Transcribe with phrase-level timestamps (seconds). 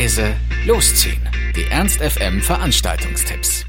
[0.00, 0.34] leise,
[0.66, 1.20] losziehen.
[1.54, 3.66] Die Ernst FM Veranstaltungstipps.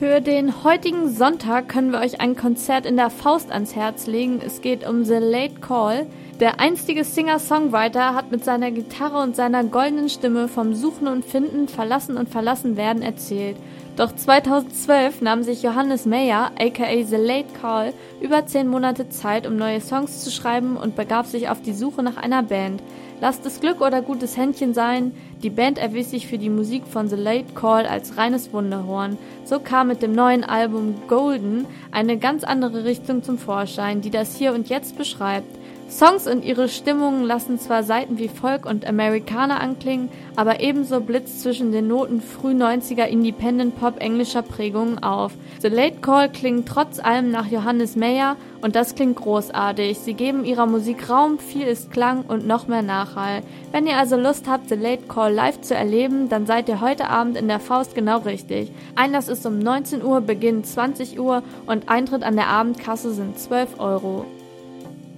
[0.00, 4.40] Für den heutigen Sonntag können wir euch ein Konzert in der Faust ans Herz legen.
[4.44, 6.08] Es geht um The Late Call.
[6.40, 11.68] Der einstige Singer-Songwriter hat mit seiner Gitarre und seiner goldenen Stimme vom Suchen und Finden,
[11.68, 13.56] Verlassen und Verlassenwerden erzählt.
[13.96, 19.56] Doch 2012 nahm sich Johannes Meyer, aka The Late Call, über zehn Monate Zeit, um
[19.56, 22.82] neue Songs zu schreiben und begab sich auf die Suche nach einer Band.
[23.20, 25.10] Lasst es Glück oder gutes Händchen sein,
[25.42, 29.18] die Band erwies sich für die Musik von The Late Call als reines Wunderhorn.
[29.44, 34.36] So kam mit dem neuen Album Golden eine ganz andere Richtung zum Vorschein, die das
[34.36, 35.52] Hier und Jetzt beschreibt.
[35.90, 41.40] Songs und ihre Stimmungen lassen zwar Seiten wie Folk und Amerikaner anklingen, aber ebenso blitzt
[41.40, 45.32] zwischen den Noten früh 90er Independent Pop englischer Prägungen auf.
[45.62, 49.98] The Late Call klingt trotz allem nach Johannes Meyer und das klingt großartig.
[49.98, 53.42] Sie geben ihrer Musik Raum, viel ist Klang und noch mehr Nachhall.
[53.72, 57.08] Wenn ihr also Lust habt, The Late Call live zu erleben, dann seid ihr heute
[57.08, 58.70] Abend in der Faust genau richtig.
[58.94, 63.80] Einlass ist um 19 Uhr, Beginn 20 Uhr und Eintritt an der Abendkasse sind 12
[63.80, 64.26] Euro.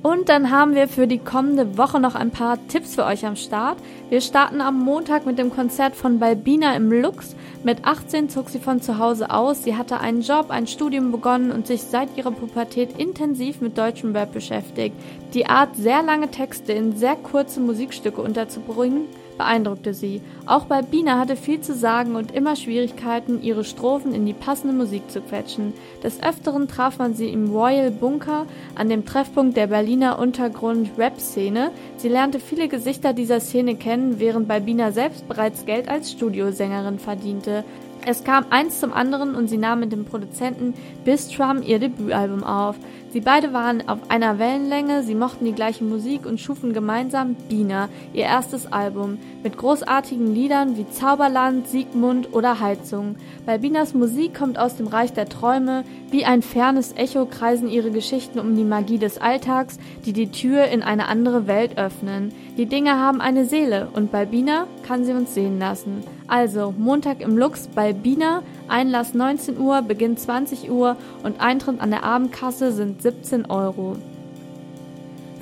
[0.03, 3.37] Und dann haben wir für die kommende Woche noch ein paar Tipps für euch am
[3.37, 3.77] Start.
[4.09, 7.37] Wir starten am Montag mit dem Konzert von Balbina im Lux.
[7.65, 9.63] Mit 18 zog sie von zu Hause aus.
[9.63, 14.17] Sie hatte einen Job, ein Studium begonnen und sich seit ihrer Pubertät intensiv mit deutschem
[14.17, 14.97] Rap beschäftigt.
[15.35, 19.03] Die Art, sehr lange Texte in sehr kurze Musikstücke unterzubringen,
[19.41, 20.21] beeindruckte sie.
[20.45, 24.75] Auch bei Bina hatte viel zu sagen und immer Schwierigkeiten, ihre Strophen in die passende
[24.75, 25.73] Musik zu quetschen.
[26.05, 31.71] Des Öfteren traf man sie im Royal Bunker, an dem Treffpunkt der Berliner Untergrund-Rap-Szene.
[31.97, 37.65] Sie lernte viele Gesichter dieser Szene kennen, während Balbina selbst bereits Geld als Studiosängerin verdiente.
[38.07, 42.77] Es kam eins zum anderen und sie nahm mit dem Produzenten Bistrum ihr Debütalbum auf.
[43.13, 47.89] Sie beide waren auf einer Wellenlänge, sie mochten die gleiche Musik und schufen gemeinsam Bina,
[48.13, 53.17] ihr erstes Album, mit großartigen Liedern wie Zauberland, Siegmund oder Heizung.
[53.47, 58.39] Balbinas Musik kommt aus dem Reich der Träume, wie ein fernes Echo kreisen ihre Geschichten
[58.39, 62.33] um die Magie des Alltags, die die Tür in eine andere Welt öffnen.
[62.61, 66.05] Die Dinge haben eine Seele und Balbina kann sie uns sehen lassen.
[66.29, 72.05] Also Montag im Lux Balbina, Einlass 19 Uhr, Beginn 20 Uhr und Eintritt an der
[72.05, 73.97] Abendkasse sind 17 Euro.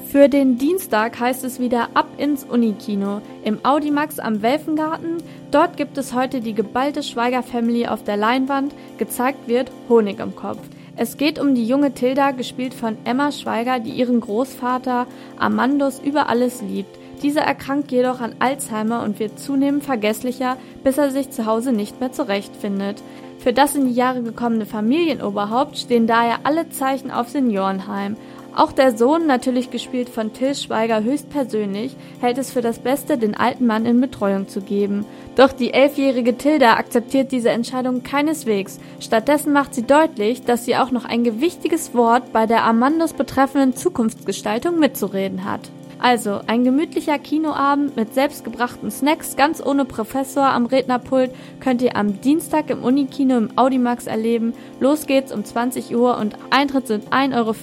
[0.07, 5.17] Für den Dienstag heißt es wieder ab ins Unikino im Audimax am Welfengarten.
[5.51, 8.77] Dort gibt es heute die geballte Schweiger Family auf der Leinwand.
[8.97, 10.61] Gezeigt wird Honig im Kopf.
[10.95, 16.29] Es geht um die junge Tilda, gespielt von Emma Schweiger, die ihren Großvater Amandus über
[16.29, 16.97] alles liebt.
[17.23, 22.01] Dieser erkrankt jedoch an Alzheimer und wird zunehmend vergesslicher, bis er sich zu Hause nicht
[22.01, 23.03] mehr zurechtfindet.
[23.39, 28.17] Für das in die Jahre gekommene Familienoberhaupt stehen daher alle Zeichen auf Seniorenheim.
[28.55, 33.37] Auch der Sohn, natürlich gespielt von Till Schweiger höchstpersönlich, hält es für das Beste, den
[33.37, 35.05] alten Mann in Betreuung zu geben.
[35.37, 38.81] Doch die elfjährige Tilda akzeptiert diese Entscheidung keineswegs.
[38.99, 43.77] Stattdessen macht sie deutlich, dass sie auch noch ein gewichtiges Wort bei der Amandos betreffenden
[43.77, 45.71] Zukunftsgestaltung mitzureden hat.
[45.99, 52.21] Also, ein gemütlicher Kinoabend mit selbstgebrachten Snacks, ganz ohne Professor am Rednerpult, könnt ihr am
[52.21, 54.55] Dienstag im Unikino im Audimax erleben.
[54.79, 57.55] Los geht's um 20 Uhr und Eintritt sind 1,50 Euro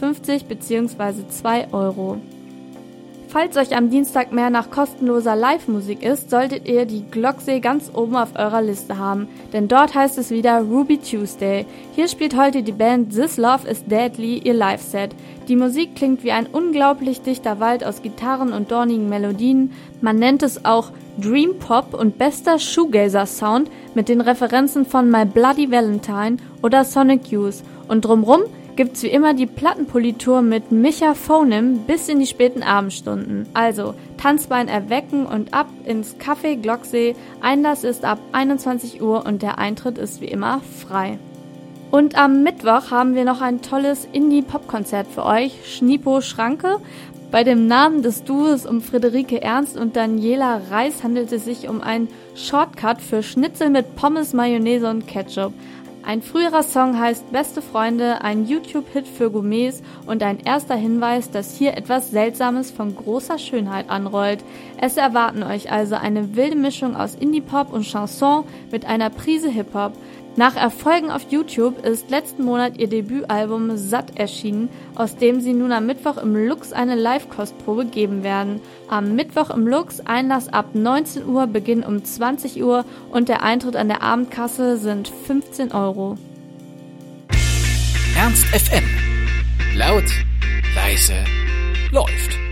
[0.49, 1.27] bzw.
[1.29, 2.17] 2 Euro.
[3.35, 8.15] Falls euch am Dienstag mehr nach kostenloser Live-Musik ist, solltet ihr die Glocksee ganz oben
[8.15, 11.65] auf eurer Liste haben, denn dort heißt es wieder Ruby Tuesday.
[11.97, 15.13] Hier spielt heute die Band This Love is Deadly ihr Live-Set.
[15.49, 19.73] Die Musik klingt wie ein unglaublich dichter Wald aus Gitarren und dornigen Melodien.
[19.99, 25.25] Man nennt es auch Dream Pop und bester Shoegazer Sound mit den Referenzen von My
[25.25, 27.63] Bloody Valentine oder Sonic Youth.
[27.89, 28.43] Und drumrum
[28.75, 33.47] gibt's wie immer die Plattenpolitur mit Micha Phonem bis in die späten Abendstunden.
[33.53, 37.15] Also Tanzbein erwecken und ab ins Café Glocksee.
[37.41, 41.17] Einlass ist ab 21 Uhr und der Eintritt ist wie immer frei.
[41.91, 46.77] Und am Mittwoch haben wir noch ein tolles Indie-Pop-Konzert für euch, Schnipo Schranke.
[47.31, 51.81] Bei dem Namen des Duos um Friederike Ernst und Daniela Reis handelt es sich um
[51.81, 55.53] ein Shortcut für Schnitzel mit Pommes, Mayonnaise und Ketchup.
[56.07, 61.57] Ein früherer Song heißt Beste Freunde, ein YouTube-Hit für Gourmets und ein erster Hinweis, dass
[61.57, 64.43] hier etwas Seltsames von großer Schönheit anrollt.
[64.79, 69.93] Es erwarten euch also eine wilde Mischung aus Indie-Pop und Chanson mit einer Prise Hip-Hop.
[70.37, 75.71] Nach Erfolgen auf YouTube ist letzten Monat ihr Debütalbum Satt erschienen, aus dem sie nun
[75.71, 78.59] am Mittwoch im Lux eine Live-Kostprobe geben werden.
[78.89, 83.77] Am Mittwoch im Lux Einlass ab 19 Uhr, Beginn um 20 Uhr und der Eintritt
[83.77, 86.17] an der Abendkasse sind 15 Euro.
[88.17, 88.83] Ernst FM.
[89.77, 90.03] Laut,
[90.75, 91.15] leise,
[91.91, 92.44] läuft.